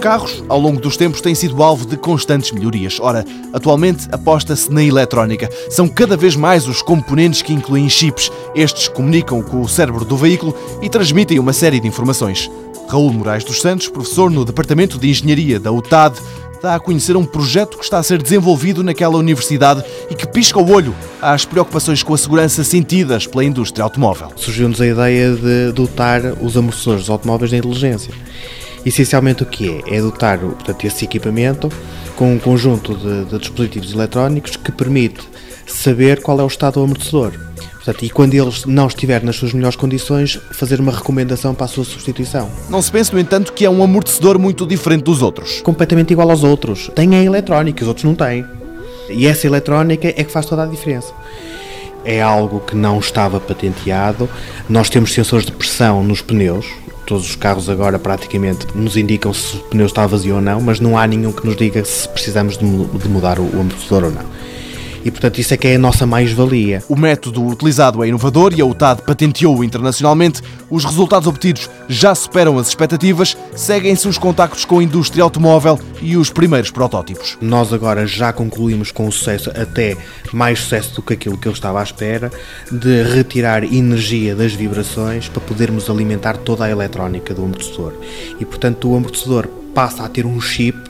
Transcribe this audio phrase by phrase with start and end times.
[0.00, 2.98] carros, ao longo dos tempos, têm sido alvo de constantes melhorias.
[3.00, 5.48] Ora, atualmente aposta-se na eletrónica.
[5.68, 8.32] São cada vez mais os componentes que incluem chips.
[8.54, 12.50] Estes comunicam com o cérebro do veículo e transmitem uma série de informações.
[12.88, 16.18] Raul Moraes dos Santos, professor no Departamento de Engenharia da UTAD,
[16.62, 20.58] dá a conhecer um projeto que está a ser desenvolvido naquela universidade e que pisca
[20.58, 24.32] o olho às preocupações com a segurança sentidas pela indústria automóvel.
[24.36, 28.12] Surgiu-nos a ideia de dotar os amortecedores dos automóveis de inteligência.
[28.84, 29.96] Essencialmente o que é?
[29.96, 31.70] É dotar portanto, esse equipamento
[32.16, 35.20] com um conjunto de, de dispositivos eletrónicos que permite
[35.66, 37.32] saber qual é o estado do amortecedor.
[37.74, 41.68] Portanto, e quando ele não estiver nas suas melhores condições, fazer uma recomendação para a
[41.68, 42.50] sua substituição.
[42.68, 45.62] Não se pense, no entanto, que é um amortecedor muito diferente dos outros.
[45.62, 46.90] Completamente igual aos outros.
[46.94, 48.44] Tem a eletrónica, os outros não têm.
[49.08, 51.12] E essa eletrónica é que faz toda a diferença.
[52.04, 54.28] É algo que não estava patenteado.
[54.68, 56.66] Nós temos sensores de pressão nos pneus.
[57.10, 60.78] Todos os carros agora praticamente nos indicam se o pneu está vazio ou não, mas
[60.78, 64.22] não há nenhum que nos diga se precisamos de mudar o amortecedor ou não
[65.04, 66.82] e, portanto, isso é que é a nossa mais-valia.
[66.88, 70.42] O método utilizado é inovador e a UTAD patenteou internacionalmente.
[70.68, 73.36] Os resultados obtidos já superam as expectativas.
[73.54, 77.36] Seguem-se os contactos com a indústria automóvel e os primeiros protótipos.
[77.40, 79.96] Nós agora já concluímos com sucesso, até
[80.32, 82.30] mais sucesso do que aquilo que eu estava à espera,
[82.70, 87.94] de retirar energia das vibrações para podermos alimentar toda a eletrónica do amortecedor.
[88.38, 90.89] E, portanto, o amortecedor passa a ter um chip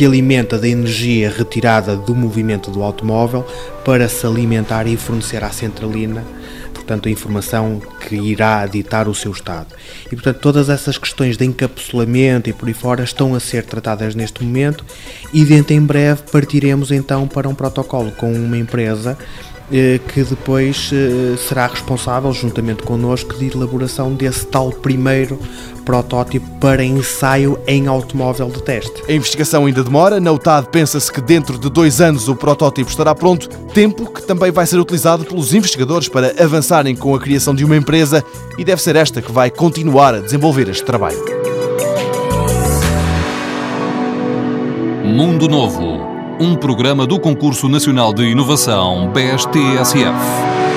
[0.00, 3.46] se alimenta da energia retirada do movimento do automóvel
[3.84, 6.24] para se alimentar e fornecer à centralina
[6.72, 9.68] portanto, a informação que irá ditar o seu estado.
[10.06, 14.14] E, portanto, todas essas questões de encapsulamento e por aí fora estão a ser tratadas
[14.14, 14.86] neste momento
[15.34, 19.18] e dentro em breve partiremos então para um protocolo com uma empresa
[19.72, 25.38] eh, que depois eh, será responsável, juntamente connosco, de elaboração desse tal primeiro
[25.80, 29.02] protótipo para ensaio em automóvel de teste.
[29.08, 30.20] A investigação ainda demora.
[30.20, 34.50] Na UTAD pensa-se que dentro de dois anos o protótipo estará pronto, tempo que também
[34.50, 38.24] vai ser utilizado pelos investigadores para avançarem com a criação de uma empresa
[38.58, 41.18] e deve ser esta que vai continuar a desenvolver este trabalho.
[45.04, 46.10] Mundo Novo
[46.40, 50.69] um programa do Concurso Nacional de Inovação BSTSF.